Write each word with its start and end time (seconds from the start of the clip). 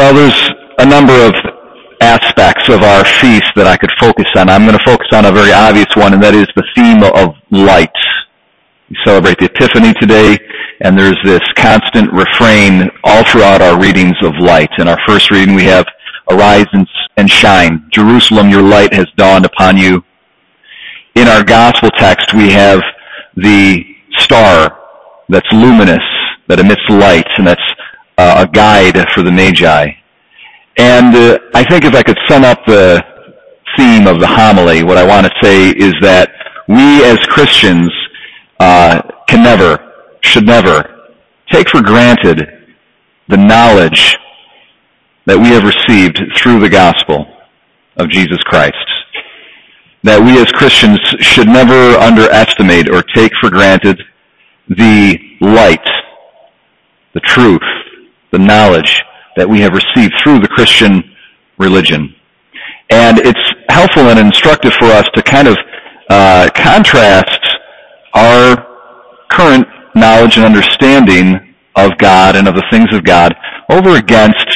Well, 0.00 0.14
there's 0.14 0.50
a 0.78 0.86
number 0.86 1.12
of 1.12 1.34
aspects 2.00 2.70
of 2.70 2.80
our 2.80 3.04
feast 3.20 3.52
that 3.54 3.66
I 3.66 3.76
could 3.76 3.92
focus 4.00 4.24
on. 4.34 4.48
I'm 4.48 4.64
going 4.64 4.78
to 4.78 4.82
focus 4.82 5.08
on 5.12 5.26
a 5.26 5.30
very 5.30 5.52
obvious 5.52 5.92
one, 5.94 6.14
and 6.14 6.22
that 6.22 6.32
is 6.32 6.48
the 6.56 6.64
theme 6.72 7.04
of 7.04 7.36
light. 7.50 7.92
We 8.88 8.96
celebrate 9.04 9.36
the 9.36 9.52
Epiphany 9.52 9.92
today, 10.00 10.40
and 10.80 10.96
there's 10.96 11.20
this 11.22 11.44
constant 11.54 12.10
refrain 12.16 12.88
all 13.04 13.28
throughout 13.28 13.60
our 13.60 13.78
readings 13.78 14.16
of 14.24 14.32
light. 14.40 14.70
In 14.78 14.88
our 14.88 14.96
first 15.06 15.30
reading, 15.30 15.54
we 15.54 15.64
have, 15.64 15.84
Arise 16.30 16.64
and 17.18 17.28
shine. 17.28 17.84
Jerusalem, 17.92 18.48
your 18.48 18.62
light 18.62 18.94
has 18.94 19.06
dawned 19.18 19.44
upon 19.44 19.76
you. 19.76 20.02
In 21.14 21.28
our 21.28 21.44
gospel 21.44 21.90
text, 21.98 22.32
we 22.32 22.48
have 22.52 22.80
the 23.36 23.84
star 24.16 24.80
that's 25.28 25.52
luminous, 25.52 26.00
that 26.48 26.58
emits 26.58 26.88
light, 26.88 27.28
and 27.36 27.46
that's 27.46 27.60
uh, 28.20 28.44
a 28.46 28.52
guide 28.52 28.96
for 29.14 29.22
the 29.22 29.32
Magi. 29.32 29.86
And 30.76 31.14
uh, 31.16 31.38
I 31.54 31.64
think 31.64 31.84
if 31.84 31.94
I 31.94 32.02
could 32.02 32.18
sum 32.28 32.44
up 32.44 32.58
the 32.66 33.02
theme 33.78 34.06
of 34.06 34.20
the 34.20 34.26
homily, 34.26 34.82
what 34.82 34.98
I 34.98 35.06
want 35.06 35.26
to 35.26 35.32
say 35.42 35.70
is 35.70 35.94
that 36.02 36.30
we 36.68 37.02
as 37.04 37.18
Christians 37.26 37.90
uh, 38.58 39.00
can 39.26 39.42
never, 39.42 39.78
should 40.20 40.44
never, 40.44 41.08
take 41.50 41.70
for 41.70 41.80
granted 41.80 42.46
the 43.28 43.38
knowledge 43.38 44.18
that 45.24 45.38
we 45.38 45.48
have 45.48 45.64
received 45.64 46.20
through 46.36 46.60
the 46.60 46.68
gospel 46.68 47.26
of 47.96 48.10
Jesus 48.10 48.38
Christ. 48.44 48.76
That 50.02 50.20
we 50.20 50.38
as 50.38 50.52
Christians 50.52 51.00
should 51.20 51.48
never 51.48 51.96
underestimate 51.96 52.90
or 52.90 53.02
take 53.02 53.32
for 53.40 53.48
granted 53.48 53.98
the 54.68 55.18
light, 55.40 55.88
the 57.14 57.20
truth, 57.20 57.62
the 58.32 58.38
knowledge 58.38 59.02
that 59.36 59.48
we 59.48 59.60
have 59.60 59.72
received 59.72 60.14
through 60.22 60.40
the 60.40 60.48
Christian 60.48 61.02
religion. 61.58 62.14
And 62.90 63.18
it's 63.18 63.38
helpful 63.68 64.08
and 64.08 64.18
instructive 64.18 64.72
for 64.74 64.86
us 64.86 65.06
to 65.14 65.22
kind 65.22 65.48
of 65.48 65.56
uh, 66.08 66.50
contrast 66.54 67.40
our 68.14 68.66
current 69.30 69.66
knowledge 69.94 70.36
and 70.36 70.44
understanding 70.44 71.54
of 71.76 71.96
God 71.98 72.36
and 72.36 72.48
of 72.48 72.54
the 72.54 72.64
things 72.70 72.92
of 72.92 73.04
God 73.04 73.34
over 73.68 73.96
against 73.96 74.46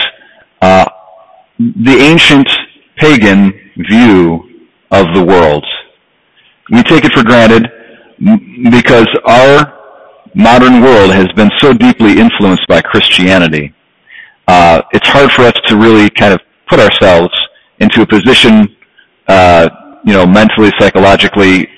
uh, 0.61 0.87
the 1.59 1.97
ancient 1.97 2.49
pagan 2.97 3.53
view 3.89 4.69
of 4.91 5.07
the 5.15 5.25
world. 5.25 5.65
We 6.71 6.83
take 6.83 7.05
it 7.05 7.13
for 7.13 7.23
granted 7.23 7.71
because 8.71 9.09
our 9.27 9.74
modern 10.35 10.83
world 10.83 11.13
has 11.13 11.29
been 11.33 11.51
so 11.59 11.73
deeply 11.73 12.19
influenced 12.19 12.67
by 12.69 12.81
Christianity. 12.81 13.73
Uh, 14.47 14.83
it's 14.93 15.09
hard 15.09 15.31
for 15.31 15.43
us 15.43 15.55
to 15.67 15.77
really 15.77 16.11
kind 16.11 16.35
of 16.35 16.41
put 16.69 16.81
ourselves 16.81 17.33
into 17.81 18.03
a 18.03 18.07
position, 18.07 18.77
uh, 19.29 19.69
you 20.05 20.13
know, 20.13 20.27
mentally, 20.27 20.73
psychologically, 20.79 21.69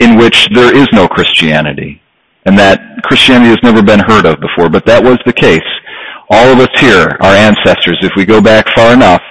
in 0.00 0.16
which 0.16 0.48
there 0.52 0.74
is 0.76 0.86
no 0.92 1.06
Christianity, 1.06 2.02
and 2.44 2.58
that 2.58 3.02
Christianity 3.04 3.50
has 3.50 3.58
never 3.62 3.82
been 3.82 4.00
heard 4.00 4.26
of 4.26 4.40
before. 4.40 4.68
But 4.68 4.84
that 4.86 5.02
was 5.02 5.18
the 5.24 5.32
case. 5.32 5.60
All 6.30 6.48
of 6.48 6.58
us 6.58 6.68
here, 6.80 7.16
our 7.20 7.34
ancestors, 7.34 7.98
if 8.02 8.12
we 8.16 8.24
go 8.24 8.40
back 8.40 8.66
far 8.74 8.92
enough, 8.92 9.22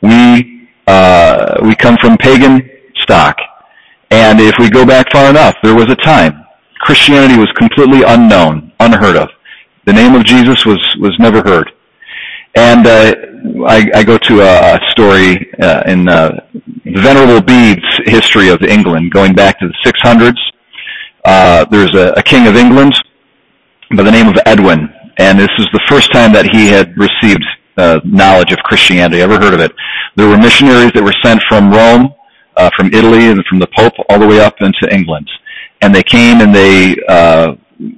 we 0.00 0.68
uh, 0.86 1.60
we 1.62 1.74
come 1.74 1.96
from 1.98 2.16
pagan 2.16 2.68
stock, 2.96 3.36
and 4.10 4.40
if 4.40 4.54
we 4.58 4.68
go 4.68 4.84
back 4.84 5.10
far 5.12 5.30
enough, 5.30 5.56
there 5.62 5.74
was 5.74 5.90
a 5.90 5.96
time 5.96 6.41
Christianity 6.82 7.38
was 7.38 7.48
completely 7.56 8.02
unknown, 8.02 8.72
unheard 8.80 9.16
of. 9.16 9.28
The 9.86 9.92
name 9.92 10.14
of 10.14 10.24
Jesus 10.24 10.66
was, 10.66 10.80
was 11.00 11.16
never 11.20 11.40
heard. 11.40 11.70
And 12.56 12.86
uh, 12.86 13.14
I, 13.66 13.88
I 13.94 14.02
go 14.04 14.18
to 14.18 14.40
a, 14.40 14.78
story 14.90 15.50
uh, 15.60 15.84
in 15.86 16.08
uh, 16.08 16.40
Venerable 16.84 17.40
Bede's 17.40 17.84
history 18.04 18.48
of 18.48 18.62
England, 18.62 19.12
going 19.12 19.32
back 19.32 19.60
to 19.60 19.68
the 19.68 19.74
600s. 19.84 20.36
Uh, 21.24 21.64
there's 21.70 21.94
a, 21.94 22.12
a 22.16 22.22
king 22.22 22.48
of 22.48 22.56
England 22.56 22.94
by 23.96 24.02
the 24.02 24.10
name 24.10 24.26
of 24.26 24.36
Edwin, 24.44 24.88
and 25.18 25.38
this 25.38 25.50
is 25.58 25.66
the 25.72 25.80
first 25.88 26.12
time 26.12 26.32
that 26.32 26.46
he 26.50 26.66
had 26.66 26.92
received 26.98 27.44
uh, 27.78 28.00
knowledge 28.04 28.52
of 28.52 28.58
Christianity. 28.58 29.22
Ever 29.22 29.38
heard 29.38 29.54
of 29.54 29.60
it? 29.60 29.72
There 30.16 30.28
were 30.28 30.36
missionaries 30.36 30.92
that 30.94 31.02
were 31.02 31.14
sent 31.22 31.40
from 31.48 31.70
Rome, 31.70 32.12
uh, 32.56 32.70
from 32.76 32.92
Italy, 32.92 33.28
and 33.28 33.42
from 33.48 33.60
the 33.60 33.68
Pope 33.78 33.94
all 34.08 34.18
the 34.18 34.26
way 34.26 34.40
up 34.40 34.56
into 34.60 34.92
England 34.92 35.30
and 35.82 35.94
they 35.94 36.02
came 36.02 36.40
and 36.40 36.54
they 36.54 36.96
uh, 37.08 37.54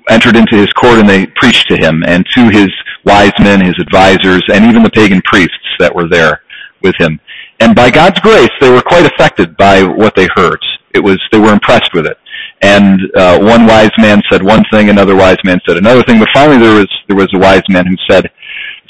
entered 0.09 0.37
into 0.37 0.57
his 0.57 0.73
court 0.73 0.99
and 0.99 1.09
they 1.09 1.27
preached 1.37 1.69
to 1.69 1.77
him 1.77 2.03
and 2.07 2.27
to 2.35 2.49
his 2.49 2.69
wise 3.05 3.33
men, 3.39 3.65
his 3.65 3.79
advisors, 3.79 4.43
and 4.53 4.65
even 4.65 4.83
the 4.83 4.91
pagan 4.91 5.21
priests 5.25 5.55
that 5.79 5.95
were 5.95 6.09
there 6.09 6.43
with 6.83 6.95
him. 6.99 7.21
And 7.61 7.77
by 7.77 7.91
God's 7.91 8.19
grace, 8.21 8.51
they 8.61 8.71
were 8.71 8.83
quite 8.83 9.07
affected 9.07 9.57
by 9.57 9.83
what 9.83 10.15
they 10.17 10.29
heard. 10.35 10.59
It 10.95 11.01
was 11.01 11.21
they 11.31 11.39
were 11.39 11.53
impressed 11.53 11.91
with 11.95 12.07
it. 12.07 12.17
And 12.63 13.01
uh, 13.15 13.39
one 13.41 13.67
wise 13.67 13.91
man 13.99 14.23
said 14.31 14.43
one 14.43 14.65
thing, 14.73 14.89
another 14.89 15.15
wise 15.15 15.37
man 15.45 15.61
said 15.67 15.77
another 15.77 16.03
thing. 16.03 16.19
But 16.19 16.29
finally, 16.33 16.59
there 16.59 16.75
was 16.75 16.89
there 17.09 17.17
was 17.17 17.29
a 17.35 17.39
wise 17.39 17.63
man 17.69 17.87
who 17.87 17.97
said, 18.09 18.31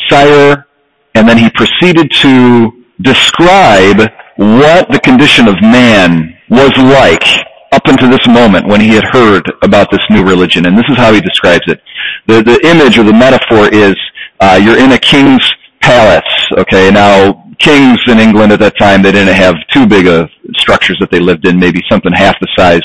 "Sire," 0.09 0.67
and 1.15 1.29
then 1.29 1.39
he 1.39 1.51
proceeded 1.51 2.11
to 2.23 2.85
describe 3.01 4.11
what 4.37 4.91
the 4.91 5.01
condition 5.03 5.49
of 5.49 5.61
man 5.61 6.37
was 6.49 6.73
like 6.77 7.25
up 7.75 7.87
until 7.87 8.09
this 8.09 8.27
moment 8.29 8.67
when 8.67 8.81
he 8.81 8.89
had 8.89 9.05
heard 9.11 9.45
about 9.63 9.91
this 9.91 10.01
new 10.09 10.25
religion. 10.25 10.67
And 10.67 10.79
this 10.79 10.85
is 10.89 10.97
how 10.97 11.13
he 11.13 11.21
describes 11.21 11.65
it. 11.67 11.81
The, 12.27 12.43
the 12.43 12.61
image 12.65 12.97
or 12.99 13.03
the 13.03 13.13
metaphor 13.13 13.69
is 13.69 13.97
uh, 14.41 14.61
you're 14.63 14.79
in 14.79 14.93
a 14.93 14.99
king's 14.99 15.45
palace. 15.81 16.23
Okay, 16.59 16.91
now 16.91 17.45
kings 17.59 17.99
in 18.07 18.19
England 18.19 18.53
at 18.53 18.61
that 18.61 18.79
time, 18.79 19.03
they 19.03 19.13
didn't 19.13 19.35
have 19.35 19.57
too 19.73 19.87
big 19.87 20.07
of 20.07 20.31
structures 20.55 20.97
that 21.01 21.11
they 21.11 21.21
lived 21.21 21.47
in, 21.47 21.59
maybe 21.59 21.83
something 21.91 22.13
half 22.13 22.39
the 22.41 22.49
size 22.57 22.83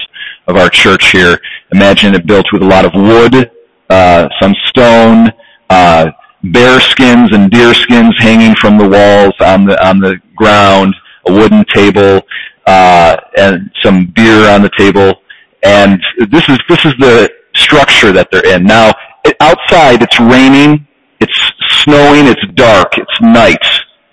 of 0.47 0.57
our 0.57 0.69
church 0.69 1.11
here. 1.11 1.39
Imagine 1.71 2.15
it 2.15 2.25
built 2.25 2.47
with 2.51 2.63
a 2.63 2.65
lot 2.65 2.85
of 2.85 2.91
wood, 2.95 3.51
uh, 3.89 4.27
some 4.41 4.55
stone, 4.65 5.31
uh, 5.69 6.07
bear 6.43 6.79
skins 6.79 7.29
and 7.31 7.51
deer 7.51 7.73
skins 7.73 8.15
hanging 8.17 8.55
from 8.55 8.77
the 8.77 8.87
walls 8.87 9.35
on 9.41 9.65
the 9.65 9.75
on 9.85 9.99
the 9.99 10.15
ground, 10.35 10.95
a 11.27 11.31
wooden 11.31 11.63
table, 11.73 12.21
uh, 12.69 13.17
and 13.35 13.71
some 13.83 14.05
beer 14.15 14.47
on 14.47 14.61
the 14.61 14.69
table. 14.77 15.21
And 15.63 15.99
this 16.29 16.47
is 16.47 16.59
this 16.69 16.85
is 16.85 16.93
the 16.99 17.29
structure 17.55 18.11
that 18.11 18.29
they're 18.31 18.45
in. 18.45 18.63
Now, 18.63 18.93
it, 19.25 19.35
outside 19.41 20.03
it's 20.03 20.19
raining, 20.19 20.87
it's 21.19 21.37
snowing, 21.83 22.27
it's 22.27 22.45
dark, 22.53 22.97
it's 22.97 23.21
night. 23.21 23.65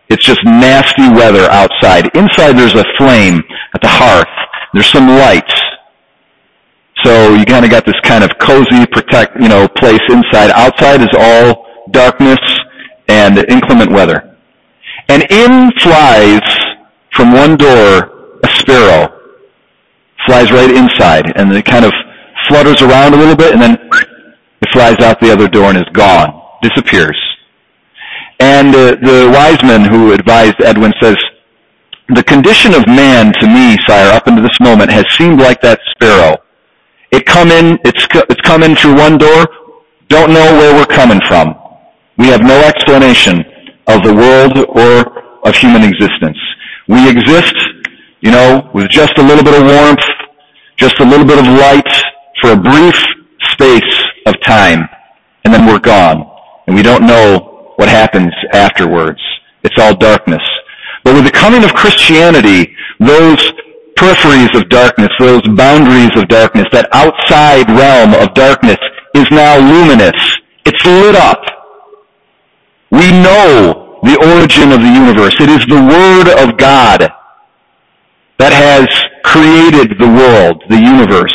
It's 0.09 0.25
just 0.25 0.43
nasty 0.45 1.09
weather 1.11 1.51
outside. 1.51 2.09
Inside 2.17 2.55
there's 2.55 2.75
a 2.75 2.85
flame 2.97 3.43
at 3.75 3.83
the 3.83 3.89
hearth. 3.89 4.35
There's 4.73 4.91
some 4.91 5.09
lights. 5.09 5.61
So 7.05 7.35
you 7.35 7.45
kind 7.45 7.65
of 7.65 7.71
got 7.71 7.85
this 7.85 8.01
kind 8.05 8.25
of 8.25 8.31
cozy, 8.41 8.87
protect, 8.87 9.37
you 9.39 9.49
know, 9.49 9.69
place 9.69 10.01
inside. 10.09 10.51
Outside 10.53 11.03
is 11.03 11.13
all 11.19 11.67
darkness 11.91 12.39
and 13.09 13.39
inclement 13.51 13.93
weather. 13.93 14.37
And 15.09 15.25
in 15.31 15.71
flies 15.83 16.41
from 17.13 17.33
one 17.33 17.57
door 17.57 18.16
sparrow 18.67 19.09
flies 20.27 20.51
right 20.51 20.71
inside 20.71 21.33
and 21.37 21.53
it 21.53 21.65
kind 21.65 21.85
of 21.85 21.93
flutters 22.49 22.83
around 22.83 23.15
a 23.15 23.17
little 23.17 23.37
bit 23.37 23.53
and 23.53 23.63
then 23.63 23.79
it 24.61 24.69
flies 24.73 24.99
out 25.01 25.21
the 25.21 25.33
other 25.33 25.49
door 25.49 25.71
and 25.71 25.79
is 25.79 25.85
gone, 25.93 26.43
disappears. 26.63 27.19
And 28.41 28.75
uh, 28.75 28.97
the 28.97 29.31
wise 29.33 29.63
man 29.63 29.85
who 29.85 30.13
advised 30.13 30.61
Edwin 30.61 30.93
says, 31.01 31.17
the 32.09 32.23
condition 32.23 32.75
of 32.75 32.87
man 32.87 33.33
to 33.41 33.47
me, 33.47 33.77
sire, 33.87 34.13
up 34.13 34.27
until 34.27 34.43
this 34.43 34.61
moment 34.61 34.91
has 34.91 35.05
seemed 35.17 35.41
like 35.41 35.61
that 35.63 35.81
sparrow. 35.91 36.37
It 37.11 37.27
come 37.27 37.51
in, 37.51 37.79
it's, 37.85 38.07
it's 38.29 38.41
come 38.43 38.63
in 38.63 38.77
through 38.77 38.95
one 38.95 39.19
door, 39.19 39.47
don't 40.09 40.33
know 40.33 40.53
where 40.59 40.75
we're 40.75 40.87
coming 40.87 41.21
from. 41.27 41.55
We 42.19 42.27
have 42.29 42.43
no 42.43 42.61
explanation 42.63 43.45
of 43.89 44.03
the 44.03 44.15
world 44.15 44.57
or 44.69 45.49
of 45.49 45.55
human 45.57 45.83
existence. 45.83 46.39
We 46.89 47.09
exist 47.09 47.55
you 48.21 48.31
know, 48.31 48.71
with 48.75 48.89
just 48.89 49.19
a 49.19 49.23
little 49.23 49.45
bit 49.45 49.55
of 49.55 49.67
warmth, 49.67 50.05
just 50.77 50.99
a 51.01 51.05
little 51.05 51.27
bit 51.27 51.39
of 51.39 51.47
light 51.47 51.89
for 52.41 52.53
a 52.53 52.57
brief 52.57 52.97
space 53.53 54.05
of 54.27 54.35
time, 54.45 54.89
and 55.45 55.53
then 55.53 55.67
we're 55.67 55.79
gone. 55.79 56.31
And 56.67 56.75
we 56.75 56.83
don't 56.83 57.07
know 57.07 57.73
what 57.77 57.89
happens 57.89 58.33
afterwards. 58.53 59.21
It's 59.63 59.79
all 59.79 59.95
darkness. 59.95 60.43
But 61.05 61.15
with 61.15 61.25
the 61.25 61.31
coming 61.31 61.63
of 61.65 61.73
Christianity, 61.75 62.75
those 62.99 63.53
peripheries 63.97 64.55
of 64.57 64.69
darkness, 64.69 65.09
those 65.19 65.43
boundaries 65.55 66.11
of 66.17 66.29
darkness, 66.29 66.67
that 66.73 66.89
outside 66.93 67.69
realm 67.71 68.15
of 68.15 68.35
darkness 68.35 68.79
is 69.15 69.27
now 69.31 69.59
luminous. 69.59 70.17
It's 70.65 70.85
lit 70.85 71.15
up. 71.15 71.43
We 72.91 73.11
know 73.13 74.01
the 74.03 74.19
origin 74.35 74.73
of 74.73 74.81
the 74.81 74.93
universe. 74.93 75.37
It 75.41 75.49
is 75.49 75.65
the 75.67 75.81
Word 75.81 76.29
of 76.43 76.59
God 76.59 77.09
that 78.39 78.53
has 78.53 78.87
created 79.25 79.99
the 79.99 80.09
world, 80.09 80.63
the 80.69 80.81
universe. 80.81 81.35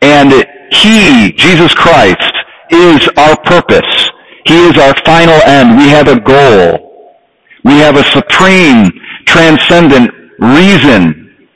And 0.00 0.32
He, 0.70 1.32
Jesus 1.32 1.74
Christ, 1.74 2.32
is 2.70 3.08
our 3.16 3.36
purpose. 3.42 4.10
He 4.46 4.58
is 4.68 4.78
our 4.78 4.94
final 5.04 5.40
end. 5.42 5.78
We 5.78 5.88
have 5.88 6.08
a 6.08 6.20
goal. 6.20 7.18
We 7.64 7.74
have 7.78 7.96
a 7.96 8.04
supreme, 8.04 8.90
transcendent 9.26 10.10
reason 10.38 11.46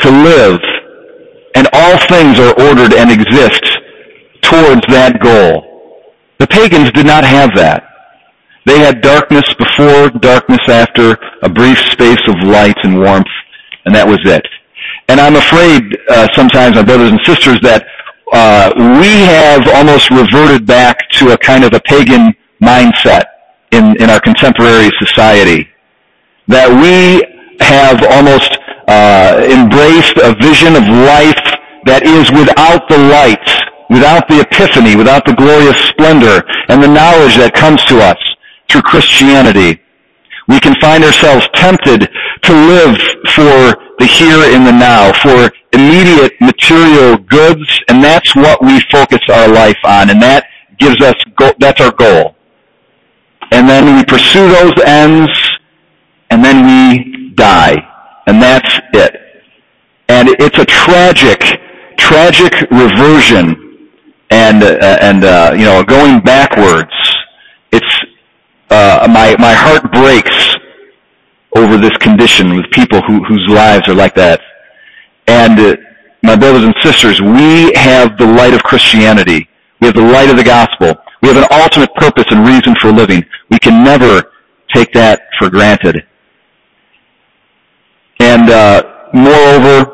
to 0.00 0.10
live. 0.10 0.60
And 1.54 1.68
all 1.72 1.98
things 2.08 2.38
are 2.38 2.54
ordered 2.60 2.92
and 2.92 3.10
exist 3.10 3.64
towards 4.42 4.82
that 4.88 5.20
goal. 5.22 5.66
The 6.38 6.46
pagans 6.46 6.90
did 6.92 7.06
not 7.06 7.24
have 7.24 7.54
that. 7.56 7.84
They 8.66 8.78
had 8.78 9.00
darkness 9.00 9.44
before, 9.54 10.10
darkness 10.10 10.60
after, 10.68 11.16
a 11.42 11.48
brief 11.48 11.78
space 11.90 12.20
of 12.28 12.36
light 12.46 12.76
and 12.82 13.00
warmth, 13.00 13.26
and 13.84 13.94
that 13.94 14.06
was 14.06 14.20
it. 14.24 14.46
And 15.08 15.20
I'm 15.20 15.36
afraid 15.36 15.82
uh, 16.08 16.28
sometimes, 16.34 16.76
my 16.76 16.82
brothers 16.82 17.10
and 17.10 17.20
sisters, 17.24 17.58
that 17.62 17.86
uh, 18.32 18.72
we 19.02 19.26
have 19.26 19.66
almost 19.74 20.10
reverted 20.10 20.66
back 20.66 21.08
to 21.18 21.32
a 21.32 21.38
kind 21.38 21.64
of 21.64 21.72
a 21.72 21.80
pagan 21.80 22.34
mindset 22.62 23.24
in, 23.72 24.00
in 24.00 24.10
our 24.10 24.20
contemporary 24.20 24.90
society. 24.98 25.68
That 26.46 26.70
we 26.70 27.26
have 27.60 28.02
almost 28.06 28.56
uh, 28.86 29.42
embraced 29.50 30.16
a 30.18 30.34
vision 30.38 30.76
of 30.76 30.82
life 30.86 31.42
that 31.86 32.02
is 32.04 32.30
without 32.30 32.88
the 32.88 32.98
light, 32.98 33.42
without 33.90 34.28
the 34.28 34.40
epiphany, 34.40 34.96
without 34.96 35.24
the 35.24 35.34
glorious 35.34 35.78
splendor 35.90 36.42
and 36.68 36.82
the 36.82 36.88
knowledge 36.88 37.36
that 37.36 37.54
comes 37.54 37.84
to 37.86 37.98
us 37.98 38.18
through 38.70 38.82
Christianity. 38.82 39.80
We 40.50 40.60
can 40.60 40.74
find 40.80 41.04
ourselves 41.04 41.46
tempted 41.54 42.10
to 42.42 42.52
live 42.52 42.96
for 43.34 43.78
the 43.98 44.06
here 44.06 44.42
and 44.54 44.66
the 44.66 44.72
now, 44.72 45.12
for 45.22 45.50
immediate 45.72 46.32
material 46.40 47.16
goods, 47.16 47.68
and 47.88 48.02
that's 48.02 48.34
what 48.34 48.60
we 48.60 48.80
focus 48.90 49.20
our 49.32 49.48
life 49.48 49.78
on, 49.84 50.10
and 50.10 50.20
that 50.20 50.46
gives 50.78 51.00
us, 51.00 51.14
go- 51.38 51.54
that's 51.58 51.80
our 51.80 51.92
goal. 51.92 52.34
And 53.52 53.68
then 53.68 53.96
we 53.96 54.04
pursue 54.04 54.48
those 54.48 54.74
ends, 54.84 55.30
and 56.30 56.44
then 56.44 56.66
we 56.66 57.32
die. 57.34 57.76
And 58.26 58.40
that's 58.40 58.80
it. 58.92 59.16
And 60.08 60.28
it's 60.38 60.58
a 60.58 60.64
tragic, 60.64 61.40
tragic 61.98 62.52
reversion 62.70 63.88
and, 64.30 64.62
uh, 64.62 64.98
and, 65.00 65.24
uh, 65.24 65.52
you 65.56 65.64
know, 65.64 65.82
going 65.82 66.20
backwards. 66.20 66.92
It's, 67.72 67.94
uh, 68.70 69.08
my, 69.10 69.34
my 69.38 69.52
heart 69.52 69.90
breaks 69.90 70.39
over 71.56 71.76
this 71.76 71.96
condition 71.98 72.54
with 72.56 72.70
people 72.70 73.00
who, 73.02 73.24
whose 73.24 73.46
lives 73.48 73.88
are 73.88 73.94
like 73.94 74.14
that. 74.14 74.40
And 75.26 75.58
uh, 75.58 75.76
my 76.22 76.36
brothers 76.36 76.64
and 76.64 76.74
sisters, 76.82 77.20
we 77.20 77.72
have 77.74 78.18
the 78.18 78.26
light 78.26 78.54
of 78.54 78.62
Christianity. 78.62 79.48
We 79.80 79.86
have 79.86 79.96
the 79.96 80.02
light 80.02 80.30
of 80.30 80.36
the 80.36 80.44
gospel. 80.44 80.94
We 81.22 81.28
have 81.28 81.38
an 81.38 81.48
ultimate 81.50 81.94
purpose 81.94 82.24
and 82.30 82.46
reason 82.46 82.74
for 82.80 82.92
living. 82.92 83.24
We 83.50 83.58
can 83.58 83.82
never 83.82 84.32
take 84.72 84.92
that 84.92 85.22
for 85.38 85.50
granted. 85.50 86.04
And 88.20 88.50
uh, 88.50 89.08
moreover, 89.14 89.90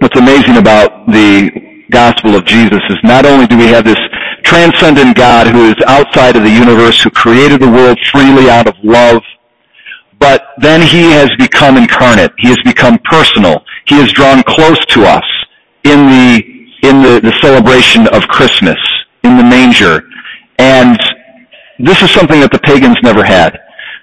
what's 0.00 0.16
amazing 0.16 0.56
about 0.56 1.06
the 1.06 1.50
gospel 1.90 2.34
of 2.34 2.44
Jesus 2.44 2.80
is 2.90 2.98
not 3.02 3.24
only 3.24 3.46
do 3.46 3.56
we 3.56 3.66
have 3.66 3.84
this 3.84 3.98
transcendent 4.44 5.16
God 5.16 5.46
who 5.46 5.70
is 5.70 5.76
outside 5.86 6.36
of 6.36 6.42
the 6.42 6.50
universe, 6.50 7.02
who 7.02 7.10
created 7.10 7.60
the 7.60 7.70
world 7.70 7.98
freely 8.12 8.50
out 8.50 8.66
of 8.66 8.74
love, 8.82 9.22
but 10.18 10.48
then 10.58 10.80
he 10.80 11.10
has 11.10 11.30
become 11.38 11.76
incarnate. 11.76 12.32
He 12.38 12.48
has 12.48 12.58
become 12.64 12.98
personal. 13.04 13.64
He 13.86 13.96
has 13.96 14.12
drawn 14.12 14.42
close 14.44 14.84
to 14.86 15.04
us 15.04 15.24
in 15.84 16.06
the, 16.06 16.42
in 16.82 17.02
the, 17.02 17.20
the 17.20 17.36
celebration 17.40 18.06
of 18.08 18.22
Christmas, 18.28 18.78
in 19.22 19.36
the 19.36 19.44
manger. 19.44 20.02
And 20.58 20.98
this 21.78 22.02
is 22.02 22.10
something 22.10 22.40
that 22.40 22.52
the 22.52 22.60
pagans 22.60 22.96
never 23.02 23.24
had. 23.24 23.58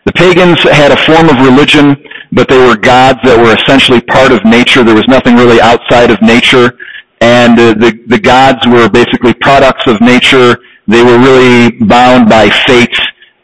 The 0.06 0.14
pagans 0.14 0.62
had 0.64 0.92
a 0.92 1.00
form 1.06 1.30
of 1.30 1.38
religion, 1.46 1.96
but 2.32 2.48
they 2.50 2.58
were 2.58 2.76
gods 2.76 3.20
that 3.24 3.38
were 3.40 3.56
essentially 3.56 4.02
part 4.02 4.32
of 4.32 4.44
nature. 4.44 4.84
There 4.84 4.96
was 4.96 5.08
nothing 5.08 5.36
really 5.36 5.62
outside 5.62 6.12
of 6.12 6.22
nature. 6.22 6.78
And 7.22 7.58
uh, 7.58 7.74
the, 7.74 7.98
the 8.08 8.20
gods 8.20 8.68
were 8.68 8.90
basically 8.90 9.34
products 9.34 9.88
of 9.88 10.02
nature. 10.02 10.58
They 10.88 11.02
were 11.02 11.18
really 11.18 11.72
bound 11.88 12.30
by 12.30 12.50
fate 12.68 12.96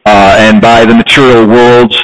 uh, 0.06 0.36
and 0.38 0.62
by 0.62 0.86
the 0.86 0.94
material 0.94 1.48
world 1.48 1.95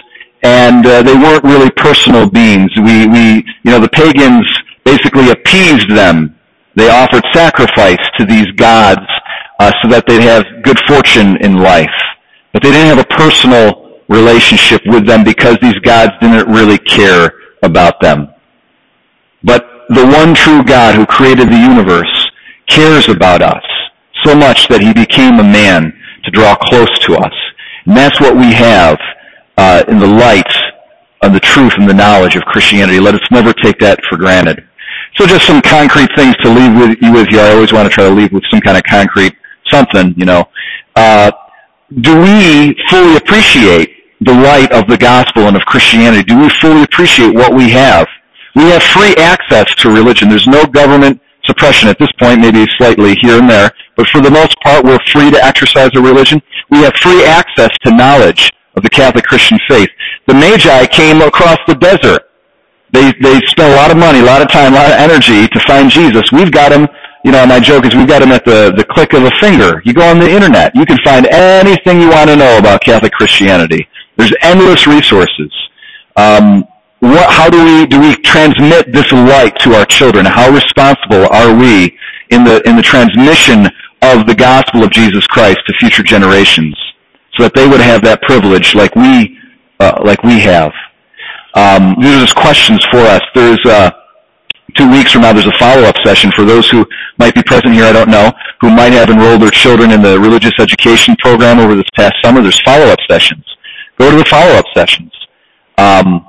and 0.46 0.86
uh, 0.86 1.02
they 1.02 1.16
weren't 1.16 1.44
really 1.44 1.72
personal 1.72 2.30
beings. 2.30 2.70
We, 2.78 3.08
we, 3.08 3.44
you 3.64 3.72
know, 3.72 3.80
the 3.80 3.90
pagans 3.90 4.46
basically 4.84 5.32
appeased 5.32 5.90
them. 5.90 6.38
They 6.76 6.88
offered 6.88 7.24
sacrifice 7.34 7.98
to 8.20 8.26
these 8.26 8.46
gods 8.52 9.08
uh, 9.60 9.72
so 9.82 9.90
that 9.90 10.06
they'd 10.06 10.22
have 10.22 10.46
good 10.62 10.78
fortune 10.88 11.38
in 11.38 11.56
life. 11.56 11.90
But 12.54 12.62
they 12.62 12.70
didn't 12.70 12.96
have 12.96 13.04
a 13.04 13.16
personal 13.16 14.02
relationship 14.08 14.84
with 14.86 15.08
them 15.08 15.24
because 15.24 15.58
these 15.64 15.80
gods 15.80 16.12
didn't 16.22 16.48
really 16.48 16.78
care 16.78 17.34
about 17.64 18.00
them. 18.00 18.28
But 19.44 19.66
the 19.90 20.06
one 20.06 20.36
true 20.36 20.64
God 20.64 20.94
who 20.94 21.08
created 21.08 21.50
the 21.50 21.58
universe 21.58 22.30
cares 22.68 23.10
about 23.10 23.42
us 23.42 23.64
so 24.24 24.36
much 24.36 24.68
that 24.68 24.82
he 24.82 24.94
became 24.94 25.40
a 25.40 25.44
man 25.44 25.92
to 26.24 26.30
draw 26.30 26.56
close 26.56 27.00
to 27.00 27.16
us. 27.16 27.34
And 27.88 27.98
that's 27.98 28.22
what 28.22 28.36
we 28.36 28.54
have 28.54 29.00
uh, 29.58 29.84
in 29.88 30.00
the 30.00 30.08
light 30.08 30.52
of 31.22 31.34
the 31.34 31.40
truth 31.40 31.74
and 31.78 31.90
the 31.90 31.94
knowledge 31.94 32.36
of 32.36 32.44
Christianity. 32.44 33.00
Let 33.00 33.16
us 33.16 33.22
never 33.32 33.54
take 33.54 33.80
that 33.80 34.00
for 34.10 34.18
granted. 34.18 34.68
So 35.16 35.26
just 35.26 35.48
some 35.48 35.62
concrete 35.62 36.10
things 36.16 36.36
to 36.38 36.50
leave 36.50 36.76
with 36.76 36.98
you 37.02 37.14
with 37.14 37.28
you. 37.32 37.40
I 37.40 37.54
always 37.54 37.72
want 37.72 37.90
to 37.90 37.94
try 37.94 38.04
to 38.08 38.14
leave 38.14 38.32
with 38.32 38.44
some 38.52 38.60
kind 38.62 38.78
of 38.78 38.84
concrete 38.84 39.34
something, 39.72 40.14
you 40.18 40.26
know. 40.26 40.46
Uh, 40.96 41.32
do 42.02 42.20
we 42.20 42.76
fully 42.90 43.16
appreciate 43.16 43.92
the 44.22 44.34
light 44.34 44.72
of 44.72 44.88
the 44.88 44.98
gospel 44.98 45.44
and 45.48 45.56
of 45.56 45.64
Christianity? 45.66 46.24
Do 46.24 46.40
we 46.40 46.50
fully 46.62 46.84
appreciate 46.84 47.34
what 47.34 47.54
we 47.54 47.70
have? 47.72 48.08
We 48.56 48.64
have 48.64 48.84
free 48.84 49.16
access 49.18 49.74
to 49.76 49.90
religion. 49.90 50.30
There's 50.30 50.48
no 50.48 50.66
government 50.66 51.22
suppression 51.46 51.90
at 51.90 52.00
this 52.00 52.12
point, 52.20 52.42
maybe 52.42 52.66
slightly 52.78 53.16
here 53.22 53.38
and 53.40 53.50
there, 53.50 53.72
but 53.96 54.08
for 54.08 54.22
the 54.22 54.32
most 54.32 54.56
part, 54.64 54.84
we're 54.84 55.00
free 55.12 55.30
to 55.32 55.44
exercise 55.44 55.90
our 55.96 56.02
religion. 56.02 56.42
We 56.70 56.80
have 56.80 56.94
free 56.96 57.24
access 57.24 57.70
to 57.84 57.96
knowledge 57.96 58.52
of 58.76 58.84
the 58.84 58.90
Catholic 58.90 59.26
Christian 59.26 59.58
faith. 59.68 59.90
The 60.28 60.34
Magi 60.34 60.86
came 60.88 61.22
across 61.22 61.58
the 61.68 61.76
desert. 61.76 62.30
They, 62.92 63.14
they 63.22 63.42
spent 63.48 63.74
a 63.74 63.76
lot 63.76 63.92
of 63.92 63.98
money, 63.98 64.20
a 64.20 64.24
lot 64.24 64.42
of 64.42 64.50
time, 64.50 64.74
a 64.74 64.76
lot 64.76 64.86
of 64.86 64.98
energy 64.98 65.48
to 65.48 65.60
find 65.68 65.90
Jesus. 65.90 66.32
We've 66.32 66.52
got 66.52 66.72
him, 66.72 66.88
you 67.24 67.32
know, 67.32 67.46
my 67.46 67.60
joke 67.60 67.86
is 67.86 67.96
we've 67.96 68.08
got 68.08 68.22
him 68.22 68.32
at 68.32 68.46
the, 68.46 68.74
the 68.76 68.86
click 68.86 69.14
of 69.14 69.24
a 69.24 69.32
finger. 69.42 69.82
You 69.86 69.94
go 69.94 70.08
on 70.08 70.20
the 70.20 70.30
internet, 70.30 70.76
you 70.76 70.86
can 70.86 70.98
find 71.04 71.28
anything 71.28 72.00
you 72.00 72.10
want 72.10 72.30
to 72.30 72.36
know 72.36 72.58
about 72.58 72.82
Catholic 72.82 73.12
Christianity. 73.12 73.88
There's 74.18 74.34
endless 74.42 74.88
resources. 74.88 75.52
Um, 76.16 76.64
what, 77.00 77.30
how 77.30 77.50
do 77.50 77.64
we, 77.64 77.86
do 77.86 78.00
we 78.00 78.16
transmit 78.18 78.94
this 78.94 79.12
light 79.12 79.60
to 79.60 79.74
our 79.74 79.86
children? 79.86 80.26
How 80.26 80.50
responsible 80.50 81.28
are 81.28 81.54
we 81.54 81.98
in 82.30 82.44
the, 82.44 82.62
in 82.68 82.76
the 82.76 82.82
transmission 82.82 83.68
of 84.02 84.26
the 84.28 84.36
gospel 84.36 84.84
of 84.84 84.92
Jesus 84.92 85.28
Christ 85.28 85.60
to 85.68 85.74
future 85.80 86.04
generations? 86.04 86.76
So 87.36 87.44
that 87.44 87.54
they 87.54 87.68
would 87.68 87.82
have 87.82 88.02
that 88.04 88.22
privilege 88.22 88.76
like 88.76 88.96
we 88.96 89.38
uh, 89.80 90.02
like 90.04 90.24
we 90.24 90.40
have. 90.40 90.72
Um, 91.56 91.96
just 92.02 92.36
questions 92.36 92.84
for 92.92 93.00
us. 93.00 93.22
There's 93.34 93.64
uh, 93.66 93.92
two 94.78 94.90
weeks 94.92 95.12
from 95.12 95.22
now. 95.22 95.34
There's 95.34 95.48
a 95.48 95.58
follow-up 95.58 95.96
session 96.04 96.32
for 96.36 96.44
those 96.44 96.70
who 96.70 96.86
might 97.18 97.34
be 97.34 97.44
present 97.44 97.74
here. 97.74 97.86
I 97.86 97.94
don't 97.94 98.10
know 98.10 98.32
who 98.62 98.70
might 98.70 98.92
have 98.94 99.10
enrolled 99.10 99.42
their 99.42 99.52
children 99.52 99.92
in 99.92 100.02
the 100.02 100.20
religious 100.20 100.54
education 100.60 101.16
program 101.20 101.60
over 101.60 101.76
this 101.76 101.90
past 101.96 102.16
summer. 102.24 102.42
There's 102.42 102.62
follow-up 102.64 103.00
sessions. 103.10 103.46
Go 103.98 104.12
to 104.12 104.18
the 104.18 104.26
follow-up 104.26 104.66
sessions. 104.74 105.12
Um, 105.78 106.28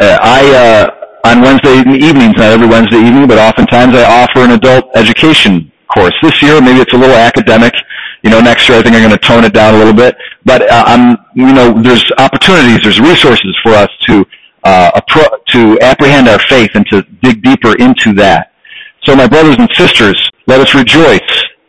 uh, 0.00 0.18
I 0.20 0.54
uh, 0.54 0.98
on 1.24 1.40
Wednesday 1.42 1.80
evenings, 1.80 2.34
not 2.36 2.50
every 2.52 2.66
Wednesday 2.66 2.98
evening, 2.98 3.26
but 3.26 3.38
oftentimes 3.38 3.94
I 3.94 4.04
offer 4.22 4.40
an 4.40 4.52
adult 4.52 4.84
education 4.96 5.70
course. 5.92 6.14
This 6.22 6.42
year, 6.42 6.60
maybe 6.60 6.80
it's 6.80 6.92
a 6.92 6.96
little 6.96 7.16
academic. 7.16 7.74
You 8.22 8.30
know, 8.30 8.40
next 8.40 8.68
year 8.68 8.78
I 8.78 8.82
think 8.82 8.96
I'm 8.96 9.02
going 9.02 9.12
to 9.12 9.26
tone 9.26 9.44
it 9.44 9.52
down 9.52 9.74
a 9.74 9.78
little 9.78 9.94
bit. 9.94 10.16
But 10.44 10.68
uh, 10.70 10.84
I'm, 10.86 11.16
you 11.34 11.52
know, 11.52 11.80
there's 11.82 12.04
opportunities, 12.18 12.80
there's 12.82 13.00
resources 13.00 13.56
for 13.62 13.72
us 13.72 13.88
to 14.08 14.24
uh, 14.64 15.00
appro- 15.00 15.44
to 15.46 15.78
apprehend 15.80 16.28
our 16.28 16.40
faith 16.40 16.70
and 16.74 16.86
to 16.90 17.02
dig 17.22 17.42
deeper 17.42 17.76
into 17.78 18.12
that. 18.14 18.52
So, 19.04 19.14
my 19.14 19.28
brothers 19.28 19.56
and 19.58 19.68
sisters, 19.74 20.30
let 20.46 20.60
us 20.60 20.74
rejoice 20.74 21.20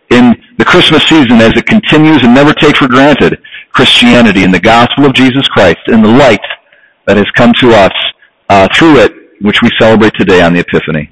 in 0.10 0.36
the 0.58 0.66
Christmas 0.66 1.04
season 1.04 1.34
as 1.34 1.54
it 1.56 1.66
continues 1.66 2.24
and 2.24 2.34
never 2.34 2.54
take 2.54 2.78
for 2.78 2.88
granted 2.88 3.42
Christianity 3.72 4.44
and 4.44 4.54
the 4.54 4.60
gospel 4.60 5.06
of 5.06 5.14
Jesus 5.14 5.48
Christ 5.50 5.80
and 5.88 6.04
the 6.04 6.10
light 6.10 6.42
that 7.06 7.18
has 7.18 7.28
come 7.36 7.54
to 7.60 7.72
us 7.72 7.94
uh, 8.50 8.68
through 8.76 8.98
it, 9.00 9.14
which 9.42 9.62
we 9.62 9.70
celebrate 9.80 10.14
today 10.16 10.42
on 10.42 10.54
the 10.54 10.60
Epiphany. 10.60 11.12